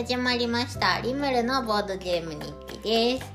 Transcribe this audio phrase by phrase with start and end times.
[0.00, 0.98] 始まりました。
[1.02, 3.32] リムルのボードゲーム日記です。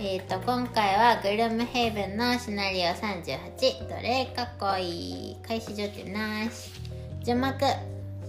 [0.00, 4.34] えっ、ー、と今回はグルムヘイブンのシナリオ38奴隷
[4.80, 5.36] 囲いい。
[5.46, 6.70] 開始条件なし。
[7.22, 7.66] 序幕。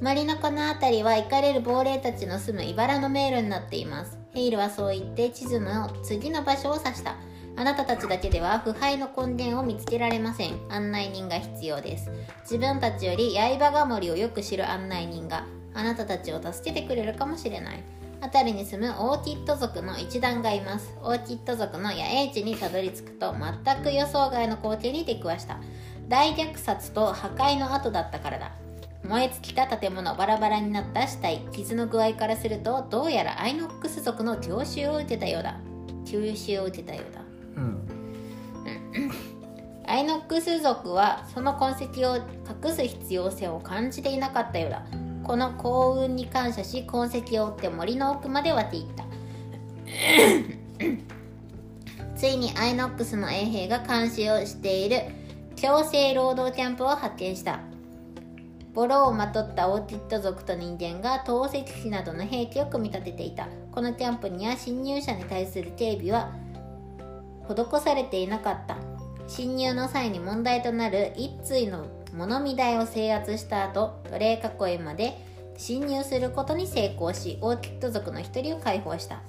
[0.01, 4.17] 森のこの辺りは行かれる亡霊たちの住む茨の迷路になっています。
[4.33, 7.15] ヘイルはそう言って地図の次の場所を指した。
[7.55, 10.59] あなたたちだけでは腐敗の根源を見つけられません。
[10.69, 12.11] 案内人が必要です。
[12.41, 15.45] 自分たちより刃が森をよく知る案内人が。
[15.73, 17.83] あなたたちを助けてくれるかもしれない。
[18.21, 20.93] 辺りに住むオーキッド族の一団がいます。
[21.01, 25.57] オーキッド族の野営地にたどり着くと全く予想外の光景に出くわした。
[26.07, 28.51] 大虐殺と破壊の後だったからだ。
[29.03, 31.39] 燃え尽きた建物バラバラになった死体。
[31.51, 35.59] 傷の具合からするとどうやらアイノックス族の強襲を受けたようだ。
[36.05, 37.21] 吸収を受けたようだ。
[37.55, 37.87] うん。
[39.87, 44.85] アイノックス族はその痕跡を隠す必要性を感じていなかったようだ。
[45.23, 49.05] この幸運に感謝し痕跡を追って森の奥まで渡っていった。
[52.15, 55.01] ついにアイノックスの衛兵が監視をしている
[55.55, 57.59] 強制労働キャンプを発見した。
[58.73, 63.47] ボロをまとったオーティッド族と人間が透析機などの兵器を組み立てていた。
[63.71, 66.31] このキャンプには侵入者に対する警備は
[67.47, 68.77] 施されていなかった。
[69.27, 75.17] 侵入の際に問題となる一対の物見台を制圧した後奴隷囲いまで
[75.57, 79.21] 侵入することに成功しオーキッド族の一人を解放した。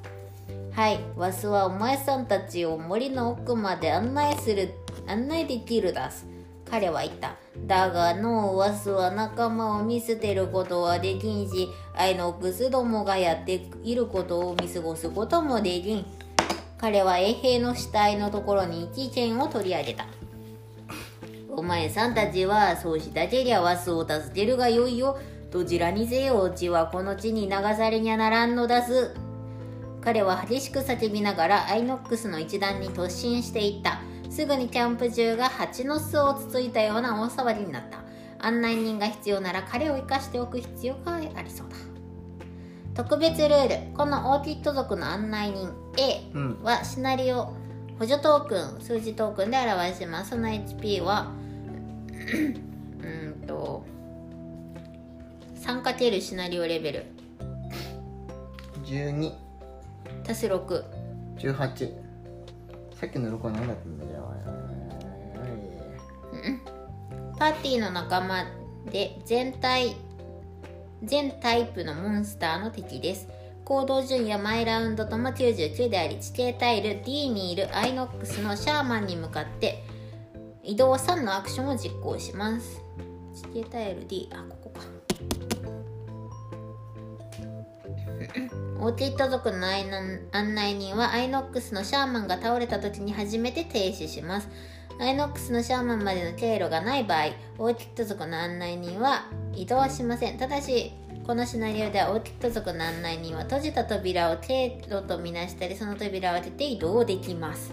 [0.72, 4.72] はいわスはお前さんたちを森の奥まで案内する
[5.06, 6.27] 案内できるだす。
[6.70, 7.36] 彼は言った。
[7.66, 16.06] だがのわスは仲間を見捨てることはできんしアイノックスどもがやっていることを見過ごすこともできん。
[16.78, 20.06] 彼は衛兵の死体のところに一剣を取り上げた。
[21.55, 25.19] お前さんたちはそうしたけりゃわすを助けるがよいよ。
[25.50, 29.14] どちらにせようちはこの地に流されにゃならんのだす。
[30.00, 34.01] 彼は激しく叫びながらアイノックスの一団に突進していった。
[34.30, 37.98] すぐにキャンプ中が蜂の巣をつついたような大騒ぎになった。
[38.39, 41.77] 案内人が必要なら彼を生かしておく必要がありそうだ。
[42.95, 43.96] 特別ルール。
[43.96, 47.52] このオーキッド族の案内人 A はシナリオ
[47.98, 50.30] 補助トークン数字トークンで表します。
[50.30, 51.30] その HP は
[53.02, 53.84] うんと
[55.56, 57.06] 3× シナリオレベル。
[58.84, 59.33] 12
[60.28, 60.84] 足す6
[61.38, 61.94] 18
[62.94, 64.32] さっきの6は何だったんだよ
[67.38, 68.44] パーティーの仲間
[68.90, 69.96] で全体
[71.02, 73.28] 全タイプのモンスターの敵です。
[73.64, 79.82] 行動順位は毎ラウンドとも99であり地形タイル D にいるアイノックスのシャーマンに向かって
[80.64, 82.80] 移動3のアクションを実行します。
[83.34, 84.80] 地形タイル D あここか。
[88.78, 94.48] オーティット族の案内人はアイノックスのシャーマンが倒れた時に初めて停止します。
[95.00, 100.39] アイノックスのシャーマンまでの経路がない場合オーティット族の案内人は移動しません。
[100.39, 100.92] ただし
[101.27, 107.73] このシナリオではオーティット族の案内人は閉じた扉を経路とみなしたりその扉を開けて移動できます。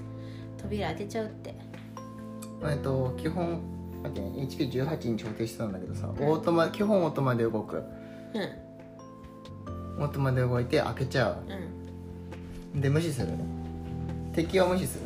[0.57, 1.55] 扉開けちゃうって
[2.63, 3.61] えっと基本
[4.03, 7.77] 待ってね HQ18 に調整してたんだけどさ、うん、オートマ基本オートマで動く。
[7.77, 10.03] うん。
[10.03, 11.37] オートマで動いて開けちゃう、
[12.73, 13.27] うん、で無視する
[14.33, 15.05] 敵は無視する。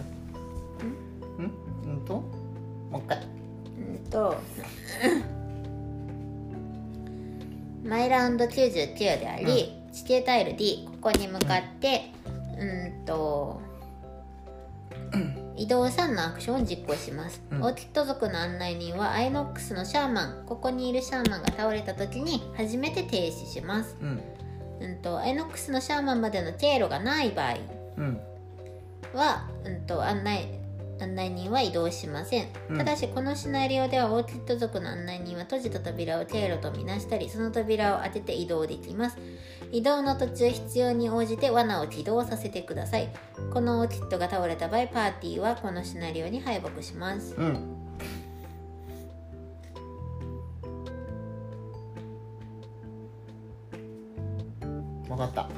[1.40, 1.94] うん。
[1.94, 2.06] うん？
[2.06, 2.14] と？
[2.92, 3.18] もう一回。
[3.18, 4.36] うんと。
[7.84, 12.12] マイラウンド99であり、うん、地形タイル D ここに向かって
[12.58, 13.60] うんと
[15.64, 20.44] 移動3のアクションを実行します、うん、オーティット族の案内人はアイノックスのシャーマン。
[20.46, 24.22] ここにいるシャーマンが倒れた時に初めて停止します、うん、
[24.82, 27.58] うんとアイノックスのシャーマンまでの経路がない場合
[29.18, 30.50] は、うん、と案内
[31.00, 39.18] 案内人は移動しません、うん、ただしこのシナリオではオーティッド族の案内人は閉じた扉を経路とみなしたりその扉を当てて移動できます
[39.74, 43.10] 移動の途中必要に応じて罠を起動させてください。
[43.52, 47.34] このオーティッドが倒れた場合パーティーはこのシナリオに敗北します。
[47.36, 47.76] うん。
[55.10, 55.50] 分かった。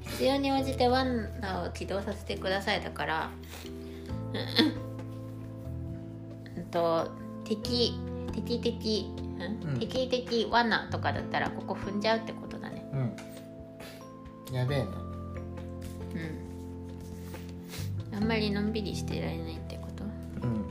[0.00, 3.30] 必要に応じて罠を起動させてくださいだから
[6.56, 7.10] うんと
[7.44, 7.92] 敵
[8.32, 12.88] 敵敵、うん、敵的罠とかだったらここ踏んじゃうってことだね。
[12.92, 14.54] うん。
[14.54, 14.86] やべえな。
[14.86, 14.88] う
[18.14, 18.16] ん。
[18.16, 20.04] あんまりのんびりしてられないってこと？
[20.04, 20.64] うん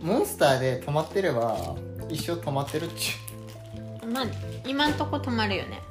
[0.00, 1.76] モンスターで止まってれば
[2.08, 4.26] 一生止まってるっちゅまあ
[4.66, 5.82] 今んとこ止まるよね。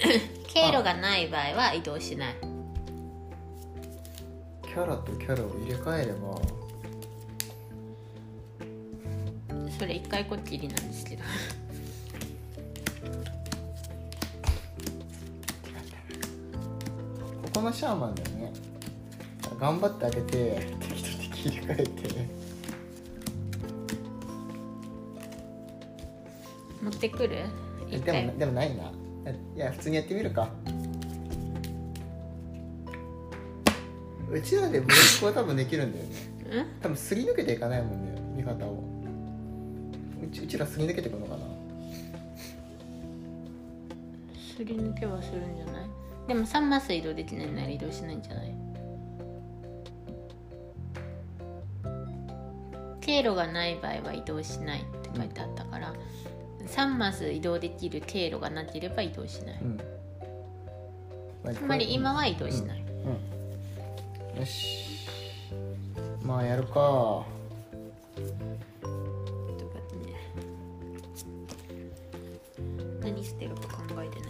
[0.48, 2.34] 経路がない場合は移動しない。
[2.34, 2.36] う
[4.62, 6.40] キャラとキャラを入れ替えれば。
[9.78, 11.22] それ一回こっきりなんですけど。
[17.42, 18.52] ここのシャーマンだよね。
[19.60, 22.35] 頑張ってあげて敵と敵入れ替えて
[26.86, 27.46] 持ってくる？
[27.90, 28.84] でもでもないな。
[28.84, 30.48] いや普通にやってみるか。
[34.30, 36.10] うちらでブロックは多分できるんだよね。
[36.48, 36.66] うん？
[36.80, 38.84] 多分すり抜けていかないもんね味方を。
[40.22, 41.38] うちうちらすり抜けていくのかな。
[44.56, 45.88] すり抜けはするんじゃない？
[46.28, 48.54] でも3マス移動できないなら移動しないんじゃない？
[53.00, 55.92] 経路がない場合は移動しないって書いてあったから
[56.66, 59.58] 3マス移動できる経路がなければ移動しない。
[59.62, 59.80] うん。
[61.54, 62.84] つまり今は移動しない、
[64.34, 64.40] うん。
[64.40, 65.06] よし。
[66.22, 67.24] まあやるか。
[73.00, 74.25] 何捨てるか考えて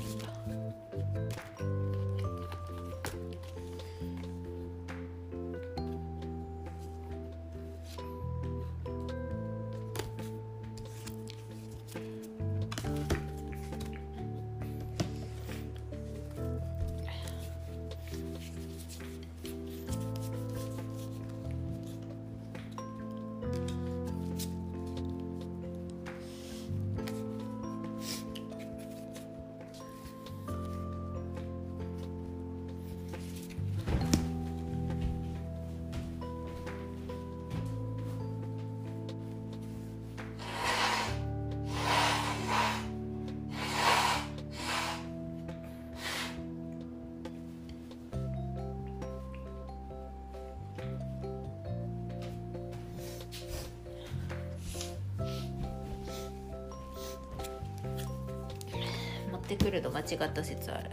[59.47, 60.91] ってくると間違った説ある。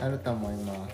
[0.00, 0.92] あると思います。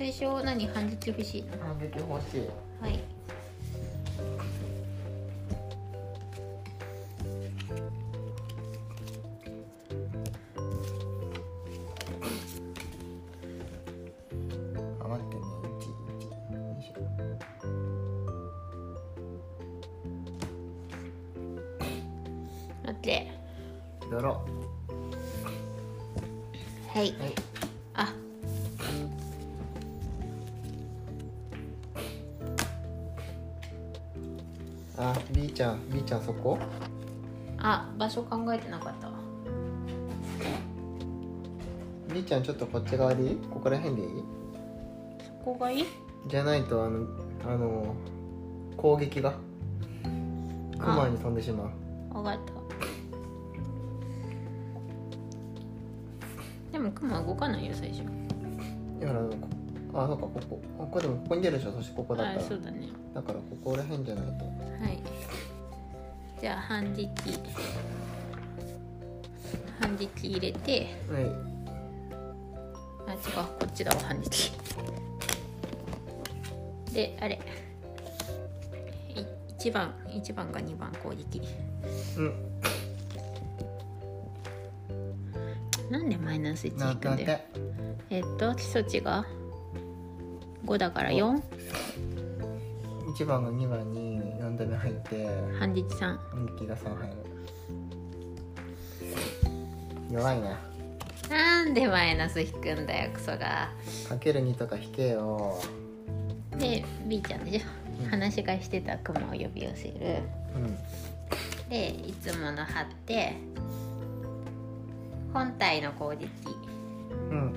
[0.00, 0.66] 最初何？
[0.68, 1.42] 半日欲しい？
[1.42, 2.48] の反撃欲しい。
[2.80, 2.98] はい。
[15.00, 15.84] あ待ってね1
[16.30, 16.98] 1よいしょ
[22.86, 23.26] 待って。
[26.88, 27.49] はい、うはい
[36.10, 36.58] ちゃん B ちゃんそこ？
[37.58, 39.12] あ場所考えてなかったわ。
[42.12, 43.36] B ちゃんちょっとこっち側でいい？
[43.48, 44.08] ここら辺でいい？
[45.24, 45.86] そこがいい？
[46.26, 47.06] じゃないとあの
[47.48, 47.94] あの
[48.76, 49.34] 攻撃が
[50.02, 51.70] クマに飛んでしまう。
[52.14, 52.52] 分かった。
[56.72, 58.00] でももクマ動かないよ最初。
[58.00, 58.02] い
[59.02, 59.20] やだか
[59.92, 60.60] らあそうかここ。
[60.76, 62.88] ここでもここに出るでしょそしてここだったあらそうだね。
[63.14, 64.44] だからここら辺じゃないと。
[64.44, 64.50] は
[64.88, 65.00] い
[66.40, 67.38] じゃあ半時期
[69.78, 71.24] 半時期入れてはい。
[73.06, 73.18] あ違う
[73.58, 74.52] こっちだわ半時期
[76.92, 77.38] であれ。
[79.14, 79.26] い
[79.58, 81.42] 1番1番か2番攻撃。
[82.16, 82.32] うん。
[85.90, 87.16] なんでマイナス1ないくんだよ。
[87.16, 87.46] て
[88.10, 89.26] えっと基礎値が
[90.64, 91.42] 5だから4
[93.14, 94.09] 1番が2番に
[94.50, 95.28] 4度目入って
[95.58, 97.16] 半日3反撃が3入る。
[100.10, 100.58] 弱いな。
[101.28, 103.70] なんでマイナス引くんだよクソが。
[104.08, 105.56] かける2とか引けよ。
[106.58, 108.10] で B ちゃんでしょ。
[108.10, 109.94] 話し会してたクマを呼び寄せる。
[110.56, 110.76] うん。
[111.68, 113.34] でいつもの貼って
[115.32, 116.28] 本体の攻撃。
[117.30, 117.52] うん。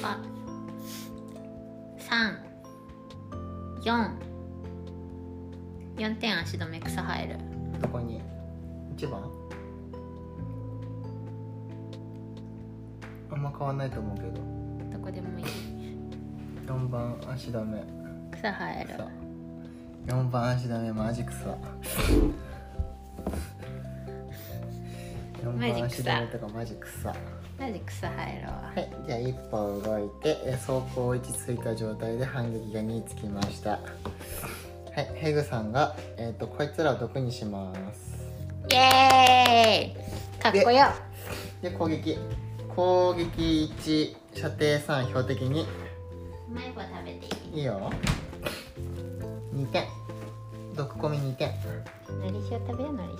[0.00, 0.20] が
[1.98, 2.45] 344
[3.86, 4.10] 4
[6.18, 7.38] 点足止め草生える。
[7.80, 8.20] どこに
[8.96, 9.22] ？1番？
[13.30, 14.30] あんま変わんないと思うけど。
[14.90, 15.46] どこでもいい。
[16.66, 17.84] 4番足止め。
[18.32, 18.94] 草生える。
[18.94, 19.08] 草。
[20.12, 21.56] 4番足止めマジ草
[25.68, 27.14] マジ番草足止めとかマジ草
[27.58, 33.70] マジ草生えるわはいじゃあ一歩動いてえ走行位置ついた状態で反撃が2つきました。
[33.70, 38.16] はいヘグさんが、えー、とこいつらを毒にします。
[38.70, 40.42] イエーイ。
[40.42, 40.86] かっこよ。
[41.62, 42.18] で攻撃。
[42.74, 45.62] 攻撃1射程3標的に。
[45.62, 47.58] うまい子食べていい。
[47.58, 47.90] いいよ。
[49.54, 49.84] 2点。
[50.74, 51.50] 毒込み2点。
[52.10, 53.12] のり塩食べようのり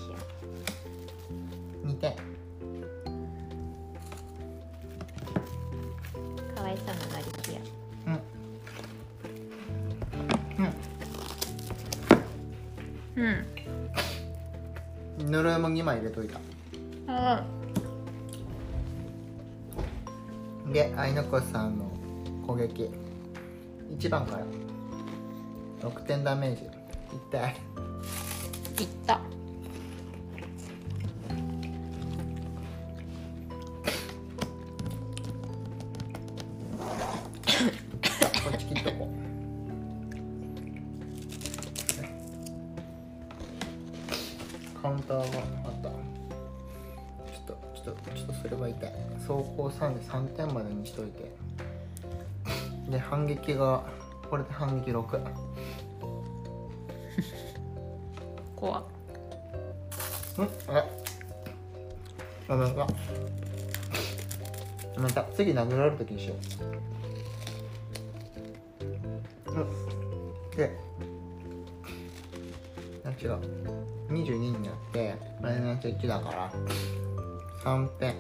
[1.87, 2.36] 2点
[6.77, 7.25] 塩かわいそうなのり
[8.07, 8.13] うん。
[13.17, 13.25] うん。
[15.23, 15.31] うん。
[15.31, 16.39] 呪いも2枚入れといた
[17.09, 17.43] あ
[20.73, 21.79] でアイノコさん。
[21.79, 21.87] の
[22.47, 22.91] 攻撃
[23.99, 24.45] 1番から
[25.81, 26.63] 6点ダメージ
[27.31, 27.57] 痛い
[28.83, 29.21] いった
[52.89, 53.85] で反撃が
[54.29, 55.21] これで反撃6
[58.55, 58.85] 怖っ。
[60.39, 60.85] うんあれ。
[62.49, 62.87] ごめんな
[64.99, 66.35] また次殴られる時にしよ
[69.47, 69.53] う。
[69.53, 70.57] うん。
[70.57, 70.71] で
[73.05, 73.41] あ違う。
[74.09, 76.53] 22になってマイナス1だから。
[77.65, 78.15] 3点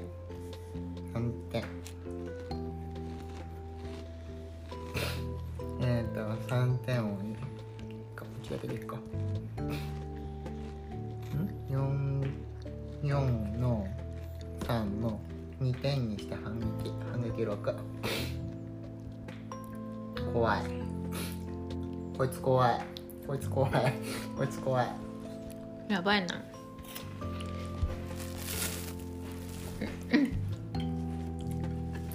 [25.88, 26.42] やばいな。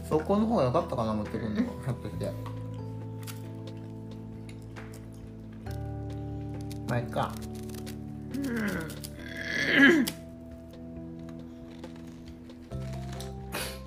[0.09, 1.55] そこの方が良かったかな持ってくるの。
[1.55, 2.31] ひょっとして。
[6.87, 7.31] まあいっか。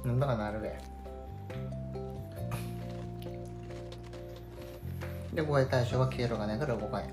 [0.05, 0.79] なんだかなるべ
[5.35, 7.09] でこれ対象は経路がないから動かない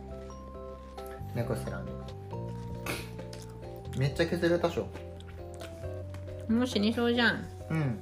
[1.34, 1.81] 猫スラン。
[1.81, 1.81] ドめっ
[4.26, 4.88] ちゃ削れたでしょ。
[6.52, 7.44] もう死にそうじゃん。
[7.70, 8.00] うん。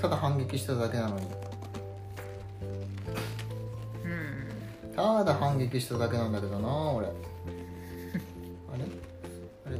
[0.00, 1.26] ただ反撃しただけなのに。
[4.04, 4.08] う
[4.92, 4.94] ん。
[4.94, 7.08] ただ反撃しただけなんだけどな俺。
[7.08, 7.16] あれ？
[8.74, 8.84] あれ？
[9.66, 9.78] あれ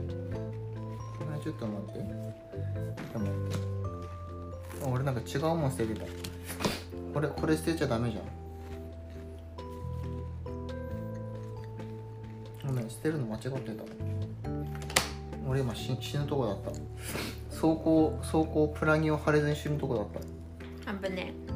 [1.42, 1.98] ちょっと待って。
[3.12, 3.26] でも
[4.84, 6.06] あ俺なんか違うもん捨ててた。
[7.14, 8.24] これこれ捨てちゃダメじゃん。
[12.66, 13.82] ごめん捨てるの間違ってた
[15.48, 16.70] 俺今死死ぬとこだった。
[17.48, 20.06] 走行走行プラギを貼れずに死ぬとこだっ
[20.92, 21.08] た。
[21.08, 21.47] 危ねえ。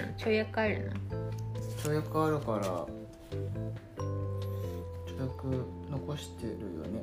[0.00, 0.92] るのちょい役あるの。
[1.82, 2.86] 跳躍あるから
[5.06, 7.02] 跳躍残してるよね。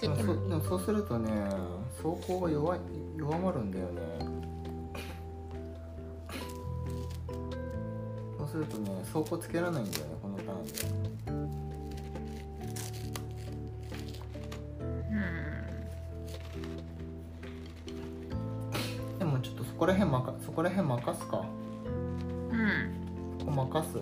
[0.00, 1.30] でもそうするとね
[2.02, 2.80] 走行が弱い
[3.16, 4.02] 弱まるんだよね。
[8.38, 10.78] そうするとね走行つけられないんだよねこのターンでで
[19.76, 21.44] こら辺まかそこら辺任すか？
[22.50, 22.92] うん。
[23.38, 23.96] そこ任す？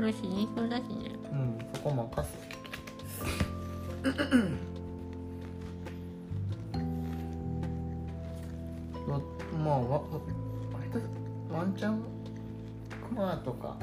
[0.00, 0.86] もしにそうだしね
[1.32, 2.36] うんそこ任す。
[9.08, 9.20] わ
[9.64, 10.00] まあわ
[10.72, 11.00] 割と
[11.54, 12.02] ワンチャン
[13.08, 13.76] クマとか。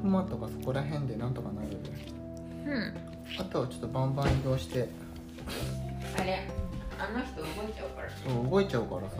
[0.00, 1.76] クマとかそこら辺でなんとかなるね。
[2.66, 2.94] うん。
[3.38, 4.88] あとはちょっとバンバン移動して。
[6.18, 6.48] あれ
[7.00, 9.16] あの人動いちゃうからそう動いちゃうからさ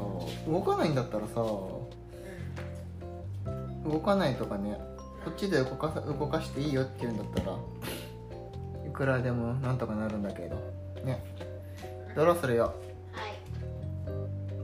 [0.46, 1.88] 動かないんだったらさ動
[4.04, 4.78] かないとかね
[5.24, 7.56] こっちで動かさ動かしていいよって言うんだったら
[8.86, 10.56] いくらでもなんとかなるんだけど
[11.04, 11.24] ね。
[12.14, 12.74] ドローするよ。
[13.12, 13.34] はい。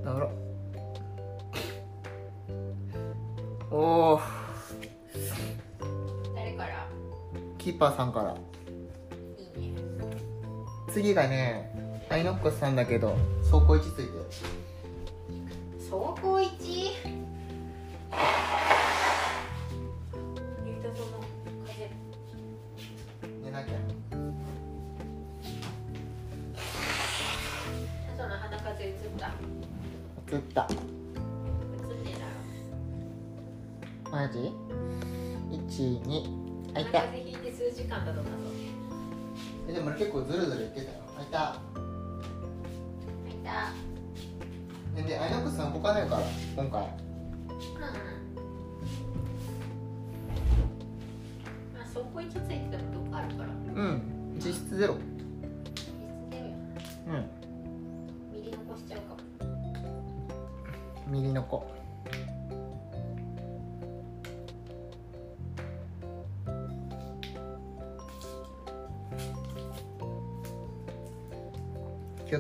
[0.05, 0.31] ドロ
[3.71, 4.21] おお
[6.35, 6.87] 誰から？
[7.57, 8.37] キーパーさんから。
[9.61, 9.79] いいね。
[10.93, 11.73] 次がね
[12.09, 14.03] アイノックスさんだけど走行位置ついて。
[14.05, 14.25] る
[15.79, 15.91] 走
[16.23, 16.93] 行位置？
[23.45, 23.75] 寝なきゃ。
[28.17, 28.95] その鼻風映っ
[30.55, 30.67] た？
[34.11, 34.39] マジ
[35.69, 36.25] ？12
[36.75, 38.21] あいた鼻風邪ひいて数時間だと
[39.69, 40.99] えでも俺結構ズルズルいってたよ。
[41.19, 41.57] あいた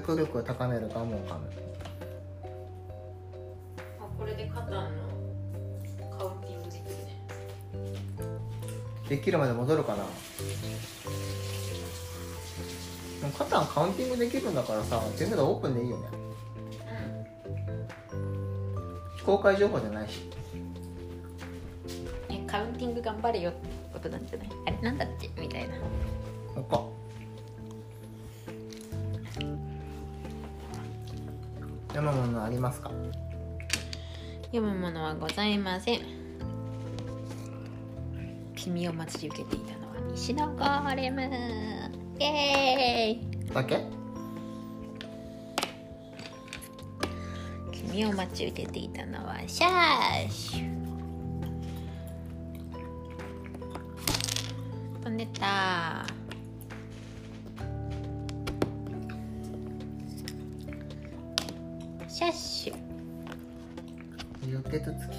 [0.01, 1.51] 記憶力を高めるガモを噛む
[3.99, 4.81] あこれでカタンの
[6.19, 7.25] カウンティングできるね。
[9.09, 10.05] できるまで戻るかな。
[13.21, 16.09] でもカタンカウンティングできるんだからさ全部でオープンでいいよね。
[19.17, 20.31] 非公開情報じゃないし。
[22.29, 23.61] えカウンティング頑張れよって
[23.93, 24.49] ことなんじゃない？
[24.67, 25.29] あれなんだっけ？
[25.41, 25.75] みたいな
[31.97, 32.91] 読むものありますか？
[34.53, 36.01] 読むものはございません。
[38.55, 41.23] 君を待ち受けていたのは西のゴーレム。
[42.19, 43.55] イエーイ。
[43.55, 43.83] だけ？
[47.73, 50.77] 君を待ち受けていたのはシャーシュ。
[55.03, 56.05] 飛んでった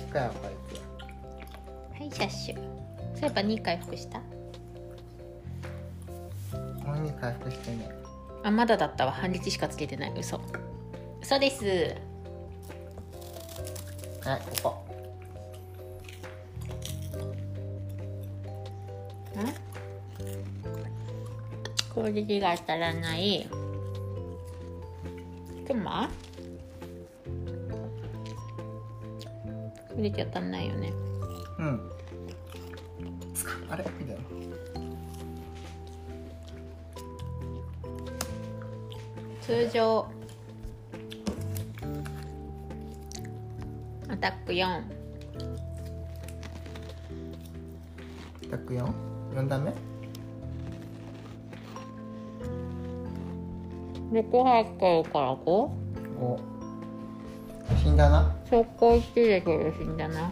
[0.08, 0.36] 回はこ
[1.96, 2.00] い。
[2.00, 2.56] はいシャッシュ。
[3.16, 4.20] そういえば2回復した？
[4.20, 4.26] も
[6.96, 7.90] 2回復してね。
[8.44, 9.12] あまだだったわ。
[9.12, 10.14] 半日しかつけてない。
[10.18, 10.40] 嘘。
[11.22, 11.66] 嘘です。
[14.28, 14.84] はいここ。
[19.42, 19.44] ん？
[21.94, 23.48] 攻撃が当たらない。
[30.08, 30.94] 攻撃当たんないよね。
[31.60, 31.92] うん。
[33.70, 33.86] あれ？
[34.00, 34.22] みたいな。
[39.42, 40.08] 通常
[44.10, 44.82] アタック4ア
[48.50, 48.86] タック 4?
[49.36, 49.74] 4段目
[54.22, 55.50] ？6入ってるから 5?
[55.50, 56.40] お。
[57.84, 60.32] 死んだな速攻1で苦しんだな。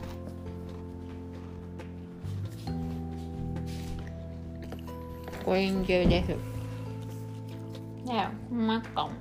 [5.46, 6.28] グリーン中です。
[6.30, 6.36] で
[8.50, 9.12] ほんまかも。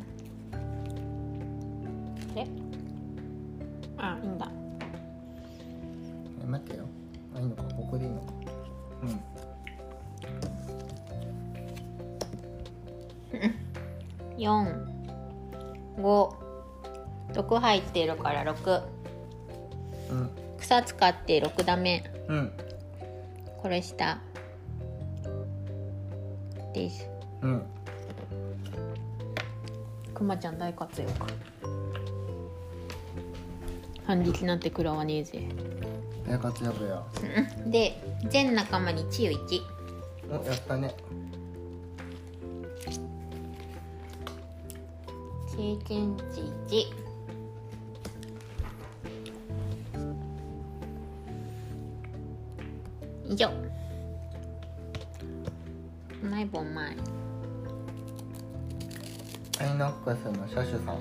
[2.35, 2.47] で
[3.99, 4.49] あいいんだ。
[6.43, 6.85] え待ってよ。
[7.35, 7.63] あいいのか？
[7.75, 8.33] ここでいいのか？
[9.03, 9.07] う
[14.37, 14.39] ん。
[14.39, 14.69] 四。
[16.01, 16.44] 五
[17.35, 18.81] 六入ってるから六。
[20.11, 20.31] うん。
[20.59, 22.05] 草使って六ダメ。
[22.29, 22.53] うん。
[23.59, 24.21] これ下。
[26.73, 27.09] です。
[27.43, 27.63] うん。
[30.15, 31.11] くまちゃん大活躍。
[34.07, 35.43] 反撃なんて食らわねえぜ。
[36.29, 37.03] 大活躍や。
[37.65, 37.71] うん。
[37.71, 39.75] で全仲間に治癒1
[40.31, 40.95] おやったね。
[45.57, 47.04] 経験値1
[53.35, 53.51] 以上。
[56.23, 56.97] うまいぼんまい
[59.59, 60.99] アイノックスの車種さん。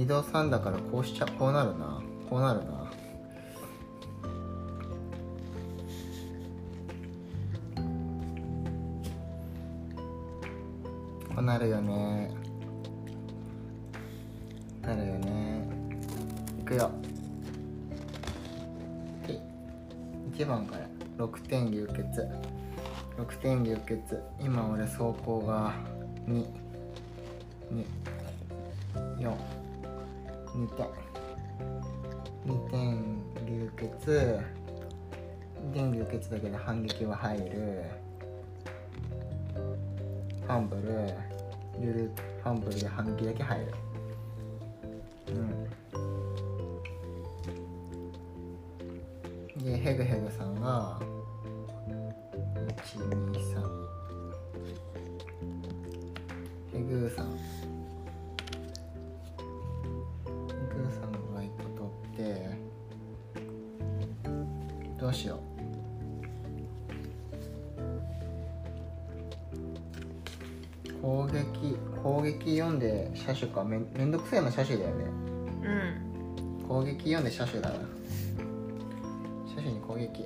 [0.00, 2.02] 移動3だからこうしちゃこうなるな。
[2.30, 2.90] こうなるな。
[11.28, 12.09] こうなるよね。
[23.80, 25.72] 血今俺走行が
[26.26, 26.44] 2
[27.72, 27.86] 2
[29.18, 29.34] 4
[30.54, 30.86] 2点
[32.46, 33.02] 2点
[33.46, 34.40] 流血。
[35.60, 37.84] 2点流血だけで反撃は入る。
[40.46, 40.82] ファンブル。
[41.80, 42.10] ルル
[42.42, 43.66] ファンブルで反撃だけ入る。
[45.28, 45.68] うん。
[49.62, 50.98] でヘグヘグさんが
[52.70, 53.90] 123
[56.72, 57.42] ヘグーさんヘ
[60.74, 62.50] グーさんが1個取って
[65.00, 65.40] どうしよう。
[71.00, 75.04] 攻撃攻撃読んで車種かめんめんどくせえな車種だよね。
[75.64, 75.68] う
[76.64, 76.68] ん。
[76.68, 77.76] 攻撃読んで車種だな
[79.48, 80.24] 車種に攻撃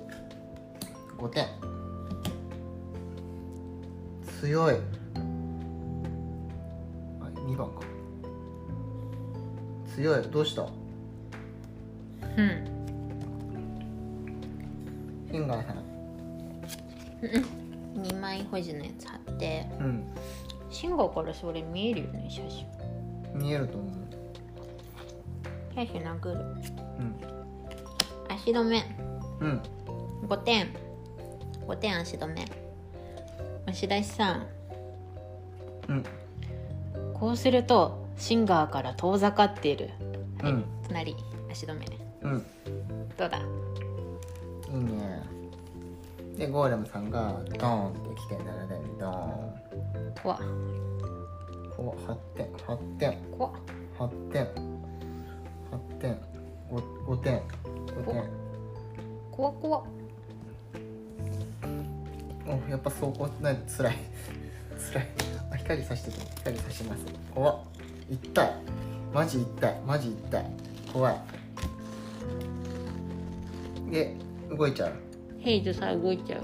[1.16, 1.46] 5点
[4.44, 4.74] 強い。
[4.74, 4.78] あ
[7.48, 7.80] 2番か。
[9.96, 10.22] 強い。
[10.24, 10.64] どうした？
[10.64, 10.70] うん。
[15.28, 15.78] フィンガーさん。
[18.02, 19.66] 2枚保持のやつ貼って。
[19.80, 20.04] うん。
[20.68, 22.66] シンガーからそれ見えるよね写真。
[23.34, 23.94] 見えると思う。
[25.74, 26.40] 写真殴る。
[26.98, 27.16] うん。
[28.28, 28.84] 足止め。
[29.40, 29.62] うん。
[30.28, 30.68] 5点。
[31.66, 32.44] 5点足止め
[33.74, 34.46] 押出しさん。
[35.88, 36.04] うん。
[37.12, 39.90] こうするとシンガーから遠ざかっている。
[40.44, 40.64] うん。
[40.86, 41.16] 隣
[41.50, 41.84] 足止め。
[42.22, 42.46] うん。
[43.18, 43.38] どうだ？
[43.38, 43.42] い
[44.76, 45.22] いね。
[46.36, 50.14] でゴーレムさんがドーンって来て7点ドーン。
[50.22, 50.36] 怖。
[50.36, 50.38] っ
[51.76, 53.52] こう8点8点怖っ
[53.98, 54.44] 8点
[55.72, 56.16] 8点
[56.70, 57.42] 5, 5点
[57.86, 58.24] 5点
[59.32, 59.78] 怖っ怖。
[59.80, 59.84] っ
[62.84, 63.96] ぱ走行ないつらい。
[64.78, 65.08] つらい。
[65.50, 67.04] あ光さしてて光さします。
[67.34, 67.58] 怖っ。
[68.10, 68.52] 痛い。
[69.12, 69.80] マジ痛い。
[69.86, 70.44] マジ痛い。
[70.92, 71.16] 怖い。
[73.90, 74.14] で
[74.50, 74.92] 動いちゃう。
[75.40, 76.42] ヘイズさ動いちゃう。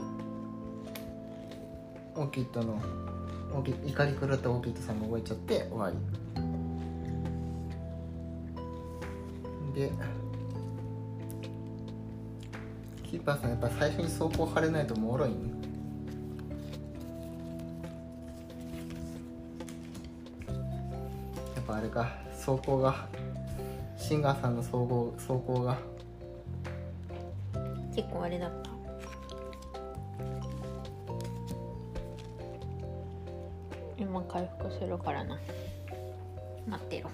[2.17, 2.81] オーキッドの
[3.53, 5.97] オーキ怒り狂ったオーキッドさんが動いちゃって終わり。
[9.75, 9.91] で
[13.09, 15.50] キーパーさんやっぱ最初に走行張れないともろいん？
[21.81, 23.09] あれか走行が
[23.97, 25.79] シンガーさんの走行走行が。
[27.97, 28.69] 結構あれだった。
[33.99, 35.39] 今回復するからな。
[36.69, 37.09] 待ってろ。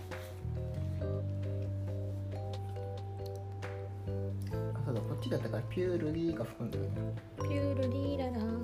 [4.74, 6.90] あそうだこっちだったからピュールリーが吹くんだよね。
[7.38, 8.56] ピュールリーララ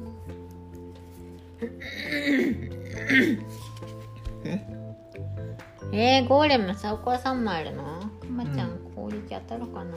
[6.22, 7.82] えー、ゴーレムサウコア3枚あるの？
[8.20, 9.96] くまちゃん攻撃当たるかな、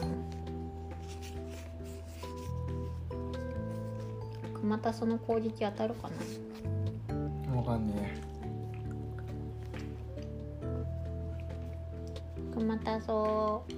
[4.53, 7.55] くまたその攻撃当たるかな？
[7.55, 8.21] わかんね
[12.53, 13.73] くまたそう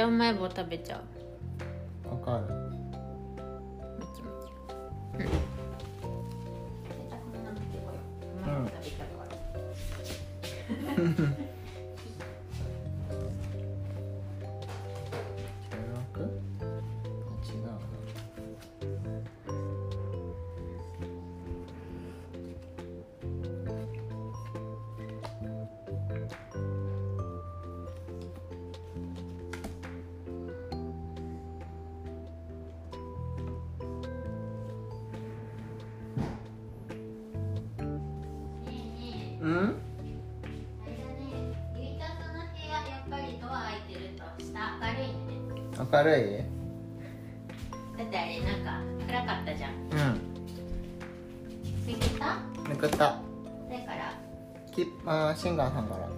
[0.00, 1.29] ゃうまい棒食べちゃう。
[45.90, 47.98] ね明るい？
[47.98, 49.72] だってあれなんか暗かったじゃん。
[49.72, 50.20] うん。
[51.86, 52.38] 見てた？
[52.68, 52.96] めくった。
[52.96, 53.20] だか
[53.86, 54.14] ら。
[54.72, 56.08] キあーシンガーさんから。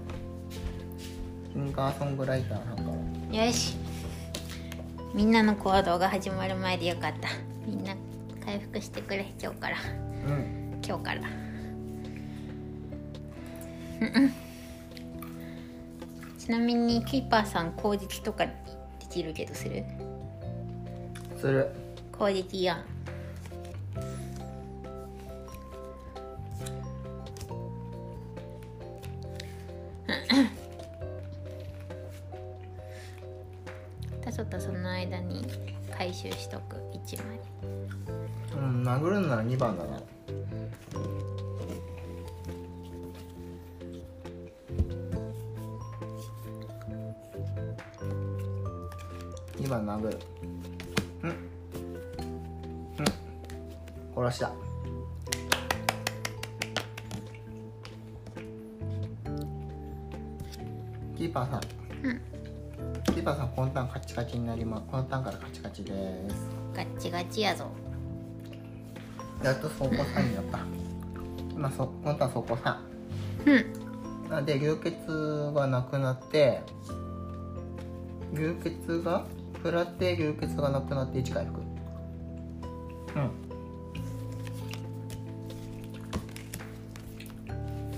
[1.53, 2.83] シンガーソングライターさんか
[3.33, 3.47] ら。
[3.47, 3.77] よし。
[5.15, 7.29] みんなの行動が始まる前でよかった。
[7.67, 7.95] みんな
[8.45, 9.77] 回復してくれ今日から。
[10.27, 10.81] うん。
[10.87, 11.21] 今日から。
[14.01, 14.33] うんうん。
[16.39, 18.47] ちなみにキーパーさん攻撃とか
[19.12, 19.85] できるけどする？
[21.38, 21.68] する。
[22.64, 22.85] やん
[65.53, 65.93] チカチで
[66.31, 66.37] す。
[66.75, 67.71] ガッチガチやぞ。
[69.43, 70.59] やっと走行3になった。
[71.55, 72.77] 今そこのターン走行3
[73.47, 74.31] うん。
[74.31, 76.62] なんで流血がなくなって
[78.33, 81.61] 流血が食らって流血がなくなって1回復
[83.15, 83.31] うん。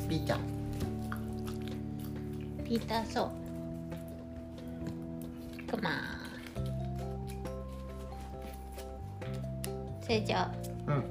[0.09, 0.41] ピーちゃん。
[2.65, 5.71] ピーター・ソー。
[5.71, 6.14] クマ
[10.05, 10.53] それじゃあ
[10.93, 11.05] うん。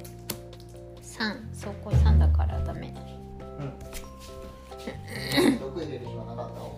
[1.02, 2.94] 3走行3だからダメ。
[3.60, 3.74] うん。
[5.60, 6.70] 毒入れる暇なかったわ。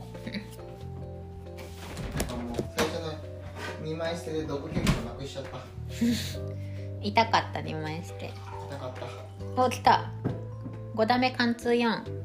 [2.30, 3.14] あもう最初の
[3.84, 5.60] 2枚捨てで毒結構なくしちゃった。
[7.04, 8.32] 痛かった2枚して。
[8.72, 8.94] なかっ
[9.56, 9.64] た。
[9.64, 10.10] お来た。
[10.96, 12.25] 5ダメ貫通4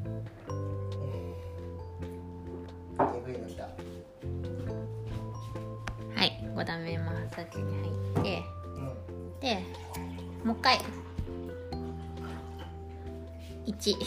[13.81, 13.97] 1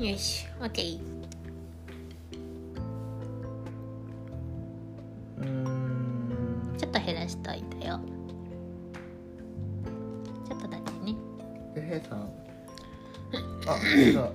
[0.00, 0.98] よし OK
[5.38, 8.00] うーんちょっと減らしといたよ。
[10.48, 11.16] ちょっとだけね。
[11.76, 12.28] でヘイさん。
[13.66, 14.28] あ違う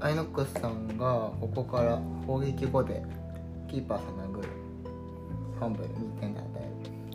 [0.00, 3.00] アイノックスさんがここから砲撃後で
[3.70, 4.71] キーパーさん殴る。
[5.58, 6.40] 半分2点で。
[6.40, 6.58] 与え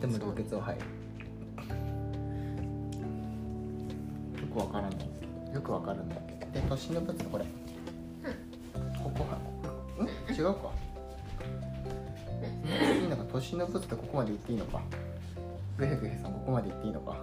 [0.00, 0.86] でも流血を入るよ
[4.52, 4.92] くわからない。
[5.54, 7.44] よくわかるんだけどで都心の物これ。
[9.02, 9.38] ここは
[10.04, 10.08] ん。
[10.32, 10.70] 違うか。
[12.94, 13.24] いいのか。
[13.32, 14.80] 都心の物ってここまで言っていいのか。
[15.76, 17.16] グヘグヘさんここまで言っていいのか。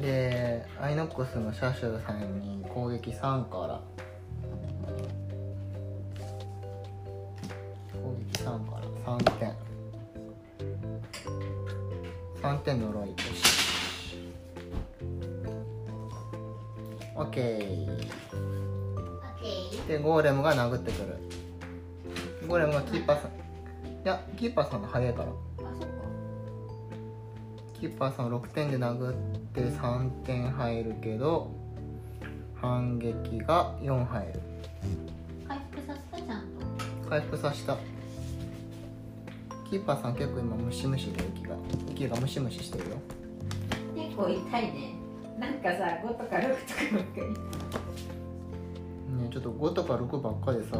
[0.00, 3.80] でアイノックスのシャシュさんに攻撃3から
[20.24, 21.16] レムが殴ってくる。
[22.48, 23.30] ゴーレムがキーパーさん。
[23.30, 23.32] い
[24.04, 25.28] やキーパーさんの早いから。
[27.78, 29.14] キーパーさんを6点で殴っ
[29.52, 31.50] て3点入るけど
[32.54, 34.40] 反撃が4入る。
[35.46, 37.10] 回復させたちゃんと。
[37.10, 37.76] 回復させた。
[39.68, 41.56] キーパーさん結構今ムシムシで息が
[41.90, 42.96] 息がムシムシしてるよ。
[43.94, 44.94] 結構痛いね。
[45.38, 47.83] なんかさ5とか6とかばっかりね
[49.34, 50.76] ちょっと5とか6ばっかでさ。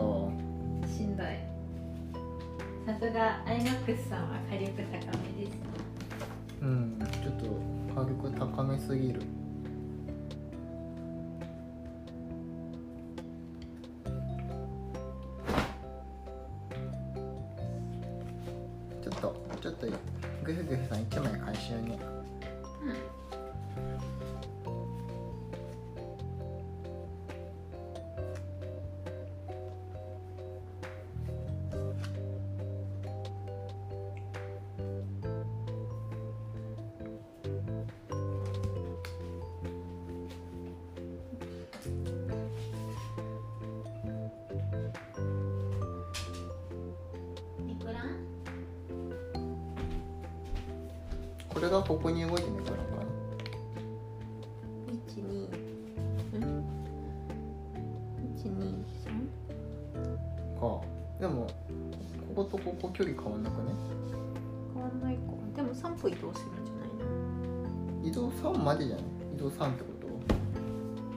[0.86, 1.26] しんどい。
[2.86, 5.58] さすがアイノックスさんは火力高めです。
[6.62, 7.46] うんちょっと
[7.92, 9.22] 価格高めすぎる
[51.74, 52.82] がここに動いてねからか。
[52.86, 53.02] な
[54.92, 55.48] 一二
[56.34, 56.64] うん
[58.36, 59.12] 一二三。
[60.60, 60.80] か。
[61.20, 61.46] でも
[62.28, 63.72] こことここ距離変わんなくね？
[64.72, 65.20] 変わんないか。
[65.56, 66.88] でも三歩移動するんじゃない
[68.02, 68.08] の？
[68.08, 69.04] 移動3までじゃない？
[69.34, 69.90] 移動3ってこ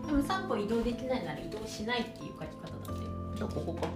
[0.04, 0.08] と？
[0.08, 3.38] でも三歩移動できないなら移動しないっていう書き方だって。
[3.38, 3.88] じゃあここか。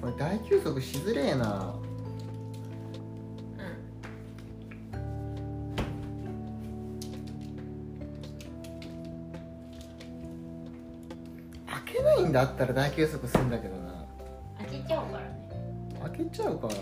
[0.00, 1.74] これ大休息しづれえな
[12.32, 14.06] 開けないんだったら大休息するんだけどな。
[14.58, 15.30] 開けちゃうからね。
[16.02, 16.80] 開けちゃうからな。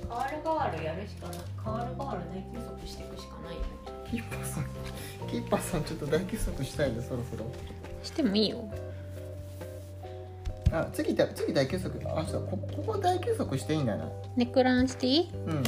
[0.00, 3.66] 変わる変わるやるしかない変わる変わる大休息していくしかないよね。
[4.10, 4.64] キッパーさん
[5.28, 7.44] キッパーさんちょっと大休息したいんでそろそろ。
[8.02, 8.64] してもいいよ。
[10.72, 11.90] あ次だ次大休息。
[12.06, 14.08] あそうこここ大休息していいんだな。
[14.36, 15.30] ネクランしていい？
[15.46, 15.62] うん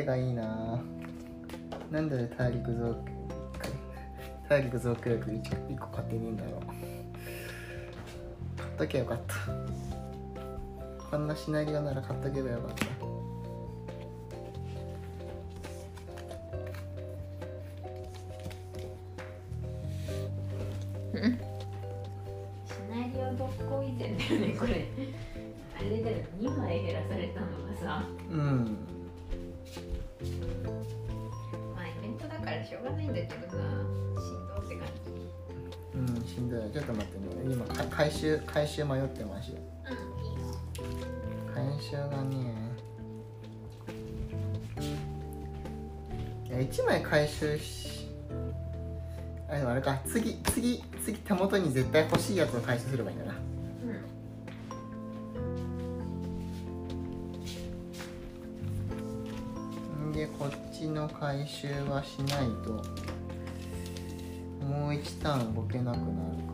[0.00, 0.80] けがいいな
[1.90, 2.96] なんで大陸増
[4.48, 6.60] 大陸増強力 1, 1個買ってねえんだろう。
[8.56, 9.34] 買っときゃよかった。
[11.10, 12.86] こんなシナリオなら買っとけばよかった。
[21.20, 21.49] う
[38.10, 40.58] 回収回収迷ってましじうんいいよ。
[41.54, 42.52] 回収がね。
[46.48, 48.08] いや1枚回収し
[49.48, 50.00] あでもあれか。
[50.08, 53.34] 次次次手元に絶対欲しいやつを回収すればいいんだな。
[60.02, 60.12] うん。
[60.12, 62.72] でこっちの回収はしないと
[64.66, 66.49] もう1ターン動けなくなる。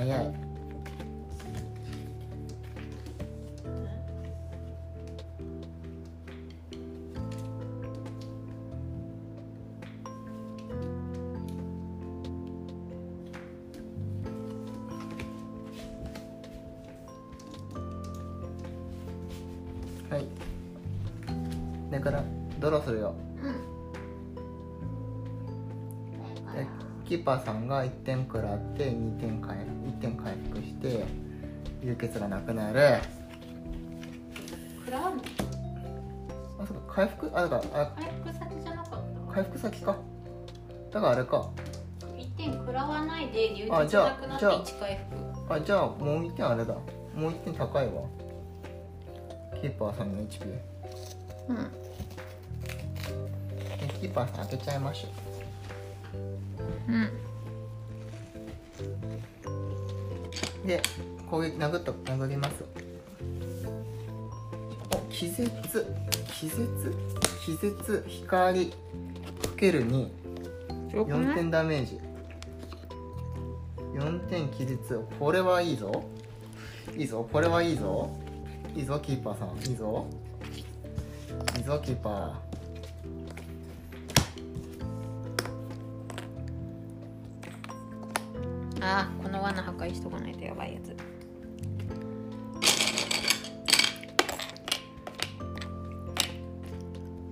[0.00, 0.10] 早い。
[20.08, 20.26] はい。
[21.90, 22.24] だから
[22.58, 23.14] ドロするよ。
[27.10, 31.04] キーパーさんが1点食らって2点回1点回復して
[31.82, 33.00] 流血がなくなる。
[34.84, 35.20] クラウン
[36.60, 37.28] あそうか回復？
[37.34, 39.34] あだからあ回復先じゃなかった？
[39.34, 39.96] 回復先か。
[40.92, 41.50] だからあれか。
[42.16, 45.54] 1点食らわないで流血なくなってじゃあ1回復。
[45.54, 46.74] あじゃあもう1点あれだ。
[46.74, 46.82] も
[47.16, 48.02] う1点高いわ。
[49.60, 50.44] キーパーさんの HP
[51.48, 51.56] うん。
[51.56, 51.62] で
[54.00, 55.29] キーパーさん開けちゃいましょう
[56.90, 57.10] ん。
[60.64, 60.82] うで
[61.30, 62.64] 攻撃殴った殴ります。
[64.94, 65.50] お気絶。
[66.38, 66.94] 気絶？
[67.44, 68.04] 気絶？
[68.08, 68.74] 光か
[69.56, 70.08] ける2
[70.94, 71.34] よく4ない？
[71.34, 72.00] 点ダメージ。
[73.94, 76.04] 4点気絶これはいいぞ。
[76.96, 77.28] いいぞ。
[77.30, 78.10] これはいいぞ。
[78.74, 79.56] いいぞキーパーさん。
[79.70, 80.06] いいぞ。
[81.56, 90.94] いいぞキーパあーこの罠破壊しとかないとやばいやつ。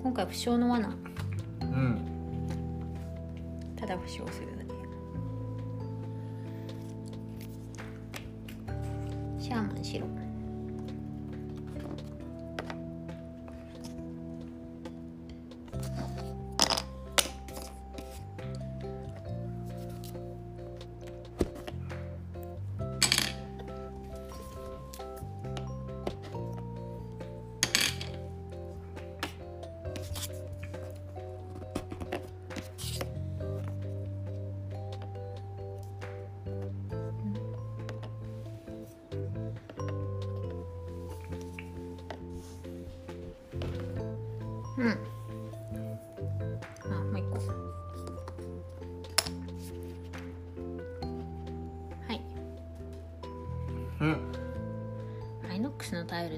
[0.02, 0.88] 今回負傷の罠。
[0.88, 0.92] ー
[1.60, 2.00] うん。
[3.76, 4.68] ただ負傷するだけ。
[9.42, 10.27] シャーマン白う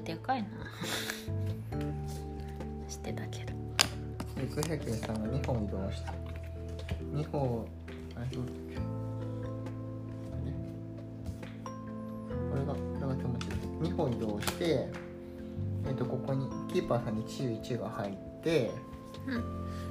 [0.03, 0.49] でかいな。
[2.87, 3.53] 知ってたけど。
[4.39, 6.13] 陸平家さんが2本移動した。
[7.13, 7.65] 2本
[8.15, 8.45] あれどう？
[8.45, 8.75] だっけ
[12.49, 14.87] これがこれが手持ちです2本移動して
[15.87, 18.71] えっ、とここにキーパーさんに治癒1が入って
[19.27, 19.43] うん。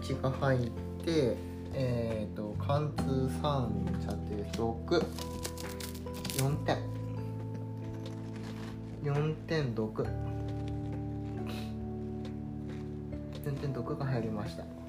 [0.03, 0.61] 1が入っ
[1.05, 1.37] て
[1.73, 4.09] えっ、と貫通三射
[4.57, 6.90] 程64点
[9.91, 10.07] 毒。
[13.45, 14.80] 全然毒が入りました。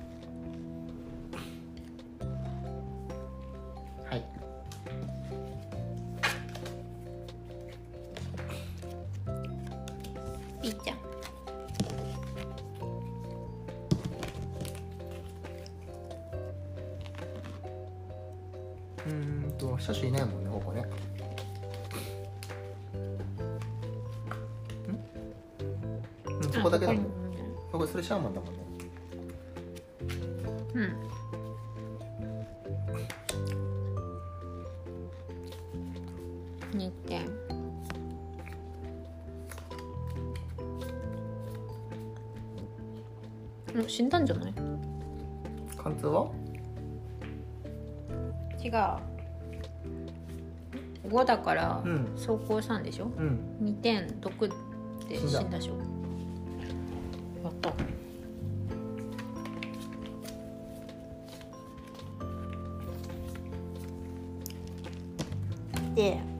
[27.91, 28.61] それシャーマンだもんね。
[36.73, 36.79] うん。
[36.79, 37.29] 2点
[43.83, 44.53] お死んだんじゃない？
[45.77, 46.29] 貫通は？
[48.63, 48.71] 違う。
[51.09, 52.05] 5だからうん。
[52.15, 53.39] 走行3でしょ、うん。
[53.63, 54.47] 2点毒
[55.09, 55.73] で死死んだんだでしょ？
[57.61, 57.73] と。
[65.95, 66.30] で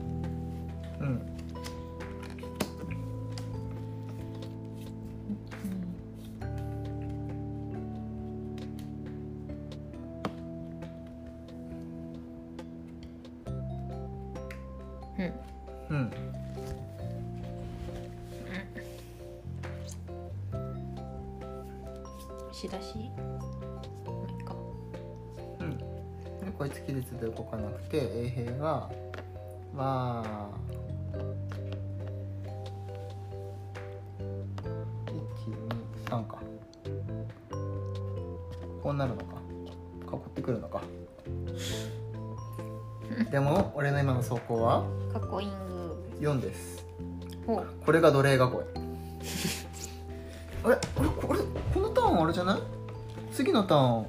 [53.62, 54.06] 次のターン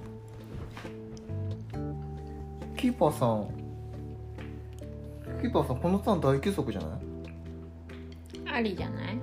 [2.75, 3.47] キーパーさん。
[5.41, 6.91] キーパーさんこのターン大休息じゃない？
[8.57, 9.17] ありじゃない？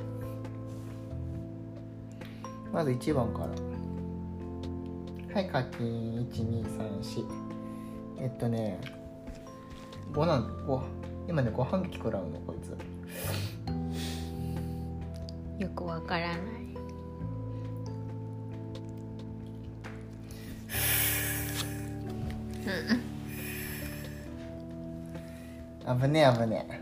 [2.72, 3.48] まず1番から。
[5.34, 7.24] はい課金1234
[8.18, 8.80] えっとね
[10.12, 10.82] 5なん5
[11.28, 12.76] 今ね5反撃食らうのこいつ。
[15.62, 16.38] よくわからない
[25.86, 26.79] 危ねえ危ねえ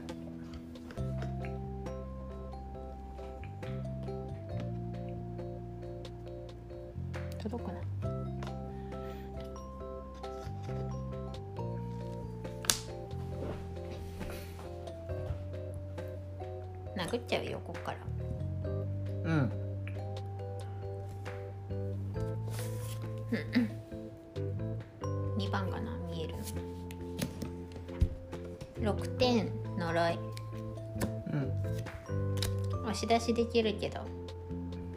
[33.18, 34.00] 出しできるけど。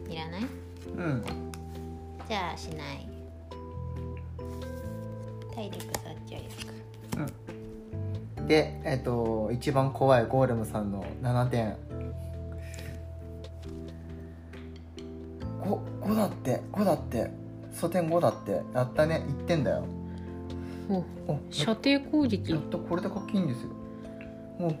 [0.08, 0.42] いらない？
[0.96, 1.24] うん。
[2.28, 3.08] じゃあしない。
[5.54, 6.42] 体力殺傷
[7.16, 11.76] 力でえっと一番怖いゴーレムさんの7点。
[15.64, 17.30] 5, 5だって5だって。
[17.72, 18.62] 素点5だって。
[18.74, 19.24] やったね。
[19.26, 19.84] 1点だよ。
[20.88, 20.96] お
[21.32, 22.52] お射程攻撃。
[22.52, 23.68] やっとこれで課金ですよ。
[24.58, 24.76] もう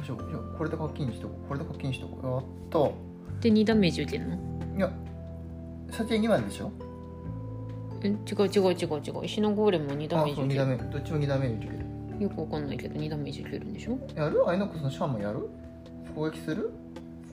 [0.00, 1.48] あしょいやこれで課金しとこう。
[1.48, 2.76] これで課金しとこう。
[2.78, 2.92] やっ
[3.40, 4.36] で2ダメージ受けるの？
[4.36, 4.42] と
[4.76, 4.90] いや
[5.90, 6.70] 射程2番でしょ？
[8.02, 10.84] え違う違う違う違う石のゴーレムも2ダあそう2ダメージ。
[10.84, 11.82] 受けるメどっちも2ダメージ受け
[12.18, 12.22] る。
[12.22, 13.98] よくわかんないけど2ダメージ受けるんでしょ？
[14.14, 14.48] やる？
[14.48, 15.48] アイノックスのシャーマンやる？
[16.14, 16.70] 攻撃する？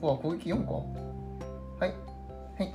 [0.00, 0.82] 攻撃4かは
[1.80, 1.82] い。
[1.82, 1.92] はい。
[2.60, 2.74] はい。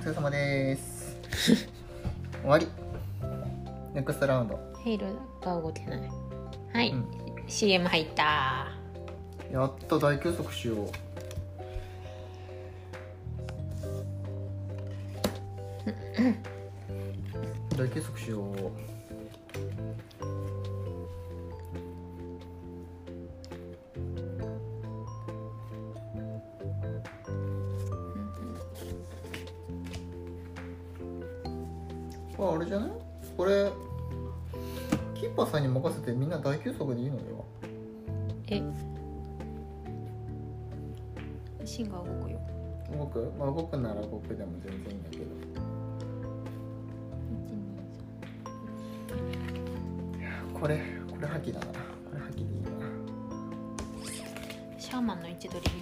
[0.00, 1.16] お疲れ様です。
[2.42, 2.66] 終わり。
[3.94, 4.58] ネクストラウンド。
[4.84, 5.06] ヘイル
[5.42, 6.00] が動けない。
[6.72, 7.21] はい、うん
[7.52, 8.66] CM 入った。
[9.52, 10.88] やっと大休息しよう。
[17.76, 18.72] 大休息しよう。
[32.36, 32.90] これあれじゃない？
[33.36, 33.70] これ
[35.14, 37.01] キーパーさんに任せてみんな大休息で
[43.30, 45.24] くまあ動くなら動くでも全然いいんだけど。
[50.58, 50.78] これ
[51.10, 51.66] これ覇気だな。
[51.66, 51.72] こ
[52.14, 52.70] れ覇気でいいな
[54.78, 55.81] シャーマンの位置取り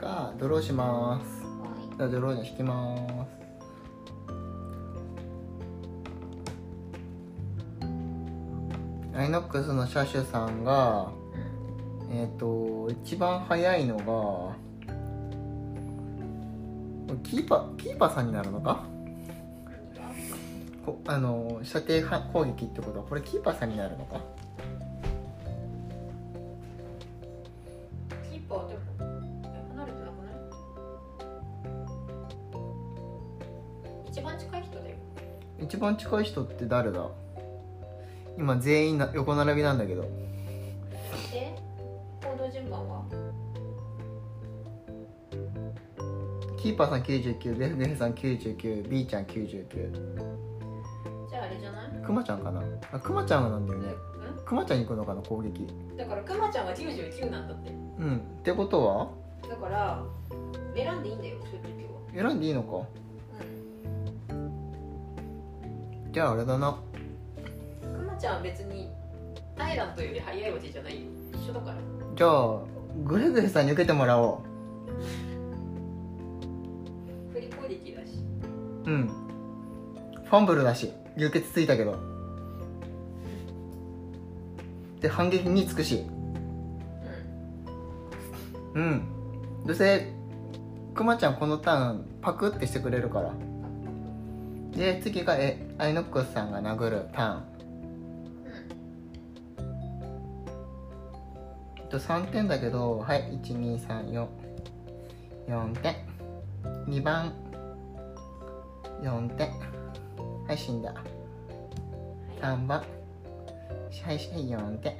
[0.00, 1.44] かドローします。
[1.98, 3.40] じゃドローに引きます。
[9.14, 11.10] アイノックスの車種さんが
[12.10, 14.56] えっ、と一番早いのが
[17.22, 18.84] キーパーキーパーさんになるのか？
[20.86, 22.00] こあの射程
[22.32, 24.22] 攻撃ってことはこれキーパーさんになるのか？
[35.70, 37.06] 一番近い人って誰だ？
[38.36, 40.02] 今全員な横並びなんだけど。
[40.02, 40.08] で
[42.20, 43.04] 行動順番は？
[46.58, 49.46] キーパーさん99ベフベフさん99 B ちゃん99
[51.30, 51.90] じゃああれじゃない？
[52.04, 52.64] クマちゃんかな？
[52.90, 53.88] あクマちゃんなんだよね。
[53.90, 55.62] うクマちゃんに行くのかな攻撃。
[55.62, 57.70] んだからクマちゃんは99なんだって。
[57.70, 58.16] うん。
[58.40, 59.08] ってことは？
[59.48, 60.02] だから
[60.74, 62.28] 選んでいいんだよそういう時は。
[62.28, 62.88] 選んでいいのか？
[66.12, 66.76] じゃああれだな。
[67.82, 68.90] くまちゃんは別に
[69.56, 71.76] タイラントより速いわけじゃないよ一緒だから。
[72.16, 72.58] じゃあ
[73.04, 74.42] グレグレさんに受けてもらお
[77.32, 78.14] 振り攻撃だし
[78.86, 79.06] ううん。
[79.08, 81.96] ファンブルだし流血ついたけど。
[85.00, 86.04] で反撃につくし。
[88.74, 88.82] うん。
[88.82, 89.02] うん。
[89.64, 90.12] どうせ
[90.92, 93.32] くまちゃんこのターンパクってしてくれるから
[94.72, 97.44] で次がえアイノックスさんが殴るターン。
[101.76, 104.28] えっと3点だけどはい12344
[105.82, 105.96] 点。
[106.86, 107.32] 2番。
[109.02, 109.50] 4点。
[110.46, 110.94] はい死んだ。
[112.40, 112.78] 3番。
[112.78, 112.88] はい
[114.06, 114.96] はい4点。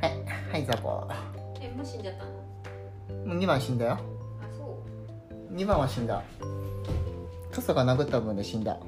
[0.00, 0.10] はい
[0.52, 1.08] はいザボ
[1.60, 2.30] えもう死んじゃったの？
[3.26, 3.92] もう2番死んだよ。
[3.92, 3.98] あ
[4.56, 4.80] そ
[5.50, 5.54] う。
[5.54, 6.22] 2番は死んだ
[7.52, 8.78] 傘が殴った分で死んだ。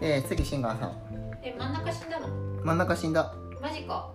[0.00, 0.92] で次シンガーさん。
[1.42, 2.28] え真ん中死んだの？
[2.64, 3.34] 真ん中死んだ。
[3.60, 4.10] マジか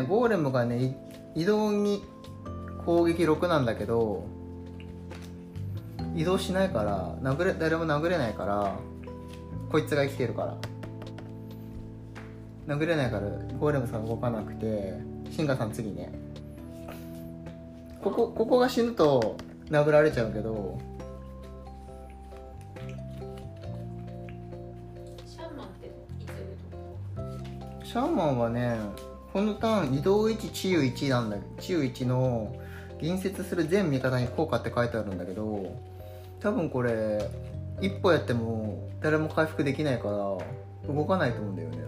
[0.00, 0.96] ねゴーレムがね
[1.34, 2.04] い移動に
[2.84, 4.26] 攻撃6なんだけど
[6.16, 8.76] 移動しないから殴れ誰も殴れないから
[9.70, 10.56] こいつが生きてるから。
[12.68, 13.22] 殴れないから
[13.58, 14.92] ゴーレムさん動かなくて
[15.30, 16.12] シンガーさん次ね。
[18.02, 19.36] ここここが死ぬと
[19.70, 20.78] 殴られちゃうけど
[25.26, 25.90] シャーマンってい
[26.20, 26.26] つ
[27.82, 28.76] 打シャーマンはね
[29.32, 32.54] このターン移動1治癒1なんだ治癒1の
[33.00, 35.76] 隣接する全味方に効果って書いてあるんだけど
[36.40, 37.28] 多分これ
[37.80, 41.78] 一歩やっても誰も回復できないから動かないと思うんだよね。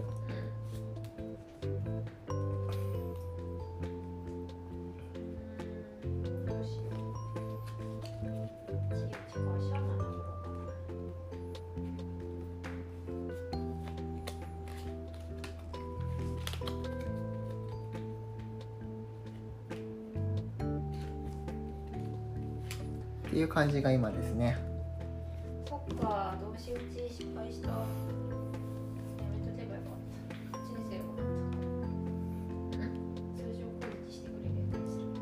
[23.31, 24.57] っていう感じが今ですね
[25.65, 27.69] そっか、動詞打ち失敗した。
[27.69, 27.75] や
[29.39, 29.93] めとけばよかっ
[30.51, 30.57] た。
[30.57, 31.23] こっちにすればよかっ
[32.71, 32.77] た。
[32.77, 32.91] ん
[33.33, 35.15] 通常攻撃してくれるやつに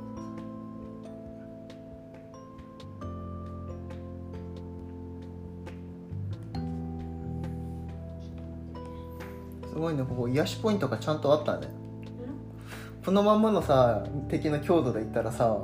[9.71, 13.05] すごいねここ癒しポイントがちゃんとあったねた。
[13.05, 15.59] このまんまのさ敵の強度で言ったらさ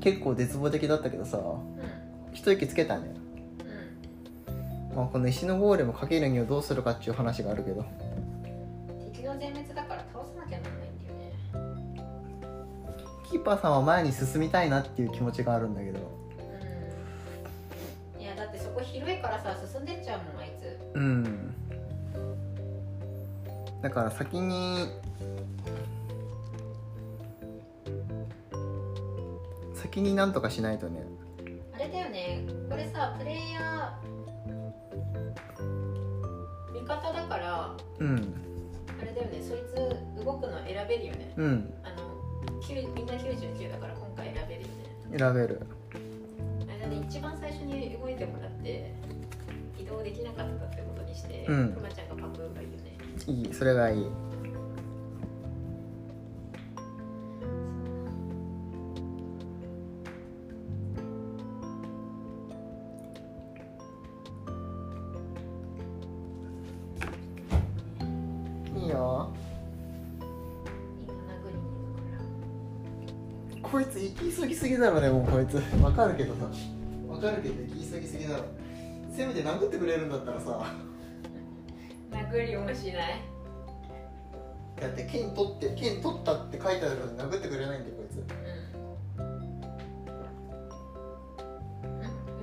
[0.00, 1.79] 結構絶望的だったけどさうん。
[2.32, 3.14] 一息つけたね、
[4.90, 4.96] うん。
[4.96, 9.12] まあ、この石のゴーレムかけるにはどうするかっていう話があるけどうん。
[9.12, 11.32] 敵の全滅だから倒さなきゃならないんだよね。
[13.30, 15.98] キーパーさんは前に進みたいなっていう気持ちがあるんだけど
[18.16, 18.20] うん。
[18.20, 20.78] いや、だってそこ広いからさ、進んでっちゃうもん、あいつ。
[20.94, 21.54] うん
[23.82, 24.88] だから先に
[29.74, 31.02] 先になんとかしないとね
[33.00, 34.10] さ、プレイヤー。
[36.74, 38.34] 味方だから、うん
[39.00, 41.32] あれだよね、そいつ動くの選べるよね。
[41.38, 45.18] うんあの、9みんな99だから今回選べるよね。
[45.18, 45.62] 選べる
[46.68, 48.92] あれだね、一番最初に動いてもらって
[49.78, 52.98] 移動できなかったってことにして、うんくまちゃんがパクがいいよね。
[53.26, 54.06] いいそれがいい
[74.80, 76.46] だろねもうこいつわかるけどさ
[77.08, 78.44] わかるけど行き過ぎすぎだろ
[79.14, 80.66] せめて殴ってくれるんだったらさ
[82.10, 83.20] 殴りもしない？
[84.80, 88.24] だって剣取って剣取ったって書いてあるのに殴ってくれないんだよこいつ
[89.18, 89.26] うん。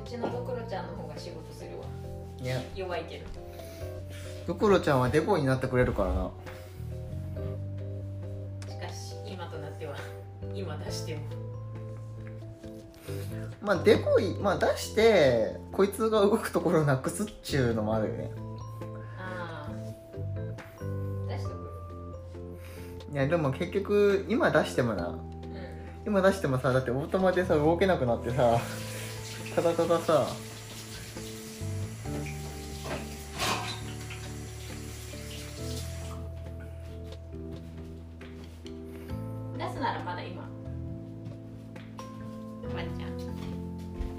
[0.04, 1.86] うちのドクロちゃんの方が仕事するわ。
[2.40, 3.26] いや弱いけど。
[4.46, 6.30] ドクロちゃんはデコになってくれるからな
[8.70, 9.96] しかし今となっては
[10.54, 11.22] 今出しても。
[13.62, 18.32] まあデコイまあ出してこいつが動くところをなくすっちゅうのもあるよね
[19.20, 21.30] ああ。
[21.30, 23.14] 出しとく。
[23.14, 25.18] いやでも結局今出してもな
[26.06, 28.60] 今出してもさだってオートマでさ動けなくなってさ
[29.56, 30.28] ただたださ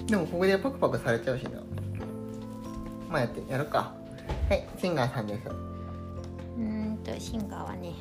[0.09, 1.51] でもここでパクパクされちゃうしな。
[3.11, 3.93] まあやってやるか。
[4.49, 5.41] はいシンガーさんです。
[5.49, 7.93] うーんとシンガーはね。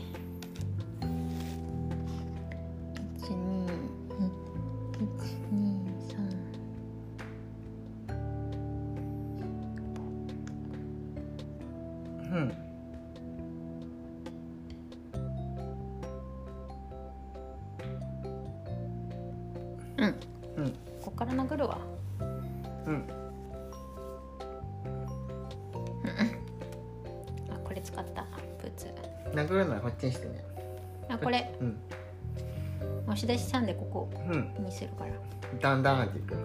[34.67, 35.11] にするから。
[35.59, 36.35] だんだんっていく。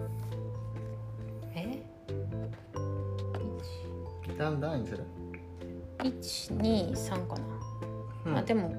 [1.55, 1.83] え？
[4.37, 5.03] だんだんにする。
[5.99, 7.41] 123かな、
[8.25, 8.37] うん。
[8.37, 8.73] あでも。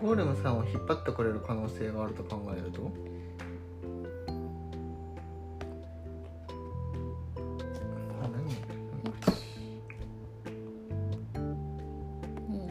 [0.00, 2.90] ゴーレムさんを引っ張ってくれる可能性があると考えると？
[8.20, 8.44] あ何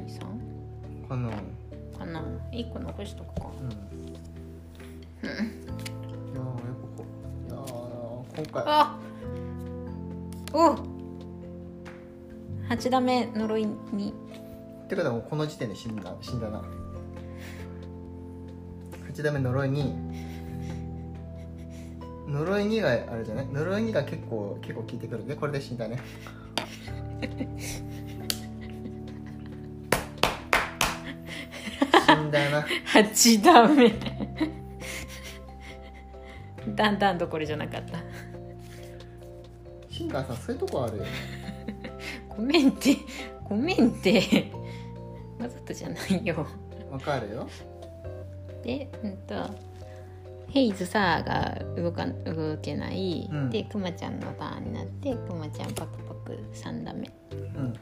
[0.07, 1.29] 23かな。
[1.97, 2.21] かな。
[2.51, 3.49] 1個残しとくか。
[3.61, 8.97] うんー今回あ
[10.53, 10.75] お
[12.69, 14.13] 8ダメ呪いに。
[14.87, 16.61] てかでもこの時点で死んだ死んだな。
[19.13, 19.93] 8ダメ呪いに。
[22.27, 23.47] 呪い2があれじゃない？
[23.47, 25.99] 呪い2が結構結構効いてくるんでこれで死んだね。
[32.07, 32.65] 死んだな。
[32.93, 33.93] 8ダメ
[36.75, 38.00] だんだんどころじゃなかった
[40.11, 41.09] さんそういうとこあるよね。
[42.29, 42.97] ごめんって
[43.47, 44.51] ごめんって。
[45.39, 46.45] わざとじゃないよ。
[46.91, 47.47] わかるよ。
[48.63, 49.49] でうんと
[50.49, 53.49] ヘイズさが動か動けない、うん。
[53.49, 57.09] でクマちゃんのターンになってクマちゃんパクパク3ダメ。
[57.31, 57.73] うん。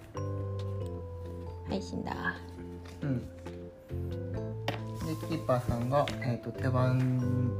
[1.69, 2.35] はい死んだ。
[3.01, 3.19] うん。
[3.19, 3.25] で
[5.27, 7.51] キーパーさんが、えー、と手番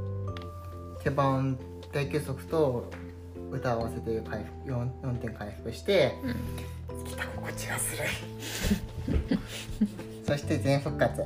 [1.02, 1.58] 手番
[1.92, 2.90] 大結束と
[3.50, 7.04] 歌を合わせて回復 4, 4点回復してうん。
[7.04, 8.04] 来た心地がする。
[10.26, 11.22] そして全復活。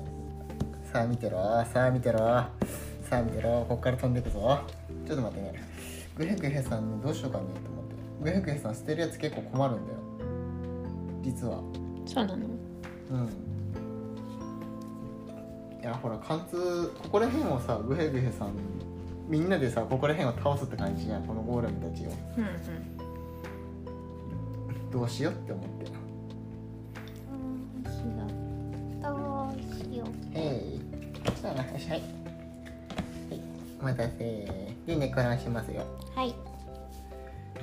[0.92, 1.38] さあ見てろ。
[1.72, 2.18] さあ見てろ。
[2.18, 2.48] さ
[3.18, 3.60] あ見てろ。
[3.68, 4.60] ここから飛んでいくぞ。
[5.06, 5.62] ちょっと待ってね。
[6.16, 7.94] グヘグヘさんねどうしようかねと思って。
[8.22, 9.98] グヘグヘさん捨てるやつ結構困るんだよ。
[11.22, 11.60] 実は。
[12.06, 12.46] そうなの？
[13.10, 13.28] うん。
[15.82, 18.54] いやほら貫通ここら辺をさグヘグヘさん
[19.28, 22.10] みんなでさここら辺を倒すって感じじゃんこのゴーレムたちを。
[22.36, 22.46] うんう
[24.88, 24.90] ん。
[24.90, 25.84] どうしようって思って。
[25.86, 25.90] ど
[27.90, 29.02] うしよう。
[29.02, 30.84] どうしようえい
[31.46, 31.62] はい、は
[31.96, 32.02] い、
[33.80, 34.18] お待たせ。
[34.86, 35.84] でネクランしますよ。
[36.14, 36.34] はい。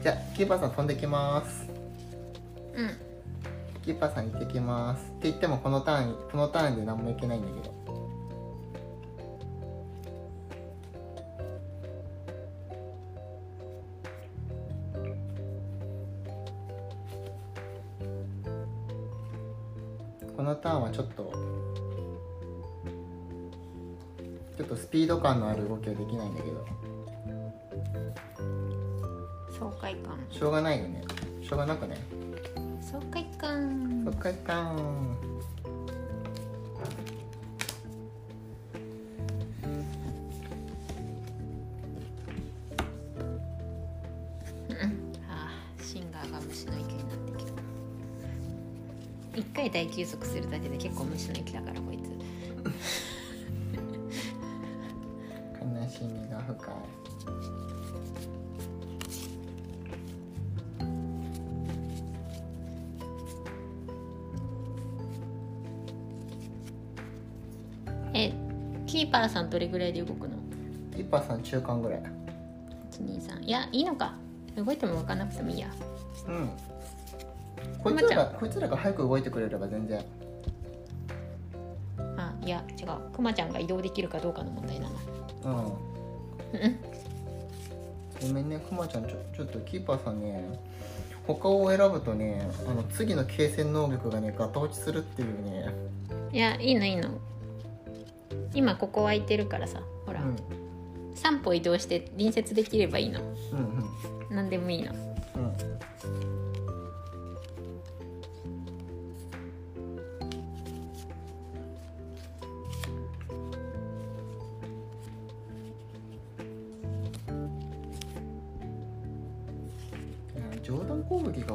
[0.02, 1.68] じゃあキーパーさん飛んできます。
[2.76, 2.90] うん。
[3.84, 5.04] キーパーさん行ってきます。
[5.04, 21.34] って言ってもこのターンこのターンで何もいけないんだけどょっと
[24.58, 26.66] ちょっとスピード感のある動きはできないんだけど。
[29.58, 30.20] 爽快感。
[30.30, 31.04] しょうがないよね。
[31.42, 31.98] しょうがなくね
[32.82, 34.04] 爽快感。
[34.06, 35.18] そっかいかん
[45.30, 47.52] あーシンガーが虫の息になってきた。
[49.36, 52.10] 一回大休息するだけで結構虫の息だからこいつ。
[55.60, 56.76] 悲しみが深い。
[68.14, 68.34] え
[68.86, 70.36] キーパーさんどれぐらいで動くの？
[70.94, 72.04] キーパーさん中間ぐらい。
[72.92, 74.16] 123いやいいのか。
[74.56, 75.68] 動いても分かんなくてもいいや。
[76.28, 76.50] うん。
[77.82, 80.04] こいつらがこいつらが早く動いてくれれば全然
[83.14, 84.90] クマちゃんが移動できるかどうかの問題だな。
[85.46, 85.66] うん。
[85.66, 86.80] うん
[88.22, 90.60] ごめんねくまちゃんちょちょっとキーパーさんね
[91.26, 95.74] 他を選ぶとねあの次の継戦能力がねガタ落ちするっていうね。
[96.32, 97.10] いやいいのいいの。
[98.54, 100.36] 今ここ空いてるからさほら、うん。
[101.16, 103.22] 散歩移動して隣接できればいいの。
[103.22, 103.24] う
[103.56, 103.86] ん。
[104.30, 104.94] 何でもいいの。
[104.94, 104.96] う
[105.40, 106.31] ん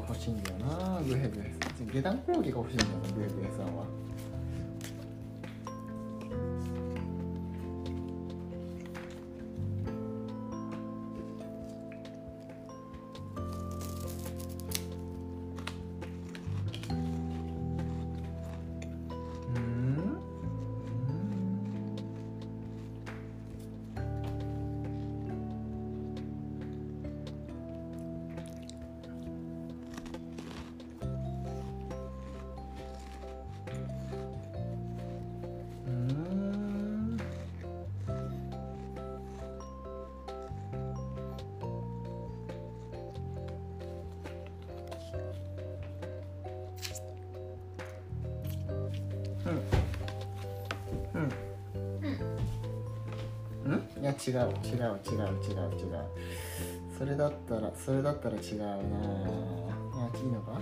[0.08, 1.52] 欲しいんだよなグヘグヘ。
[1.92, 3.84] 下段攻撃が欲しいんだよなグヘグヘさんは。
[54.48, 56.04] う違う違う違う違う。
[56.98, 58.66] それだったらそれだったら違うな。
[58.68, 60.60] あいいのか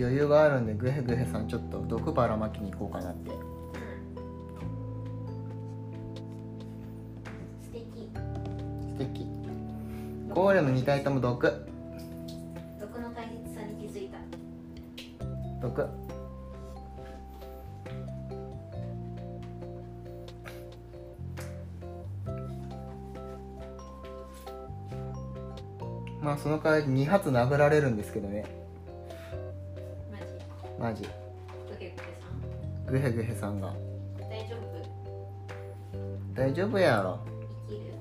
[0.00, 3.30] 余裕があるんでグヘグヘさんちょっと毒ばらまきに行こうかなって。
[7.62, 8.10] 素敵。
[8.82, 9.26] 素敵。
[10.30, 11.66] ゴーレム2体とも毒。
[12.80, 14.18] 毒の大切さに気づいた。
[15.60, 15.86] 毒。
[26.22, 28.59] まあその代わり2発殴られるんですけどね
[30.80, 31.06] マジ。
[32.86, 33.60] グヘグヘさん。
[33.60, 33.74] が。
[34.30, 34.60] 大丈夫？
[36.34, 37.18] 大丈夫やろ。
[37.68, 37.92] 生きる。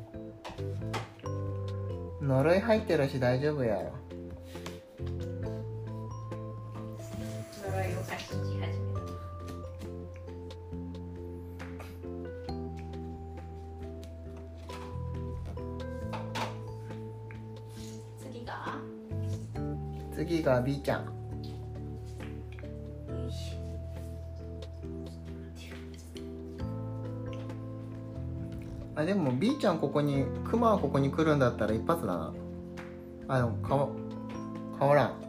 [2.25, 3.91] 呪い入ってるし大丈夫やろ。
[7.67, 8.73] 呪いを貸し始めた
[18.21, 18.80] 次が？
[20.15, 21.18] 次が B ちゃん
[29.10, 32.32] でも B ちゃんここにクマはここに来るんだったら一発だな。
[33.28, 33.89] あでもかわ
[34.78, 35.20] 変わらん。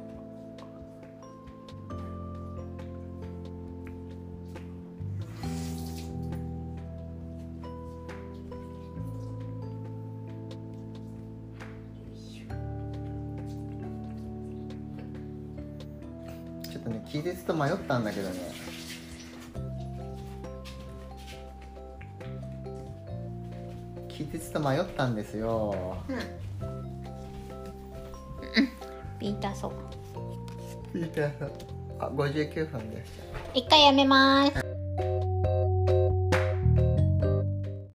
[16.70, 18.59] ちょっとね気絶と迷ったんだけどね。
[24.30, 25.96] 気絶と迷ったんですよ。
[26.08, 26.18] うん。
[29.18, 29.72] ピーターソ
[30.94, 31.22] いいか
[31.98, 33.12] あ59分です。
[33.54, 34.69] 一回やめます